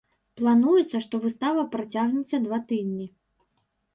[0.39, 3.07] Плануецца, што выстава працягнецца два тыдні.